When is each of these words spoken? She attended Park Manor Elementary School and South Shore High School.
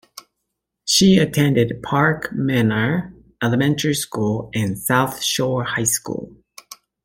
She 0.83 1.17
attended 1.19 1.83
Park 1.83 2.29
Manor 2.33 3.13
Elementary 3.39 3.93
School 3.93 4.49
and 4.51 4.75
South 4.75 5.21
Shore 5.21 5.63
High 5.63 5.83
School. 5.83 6.35